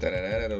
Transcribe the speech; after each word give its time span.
Tararara, 0.00 0.56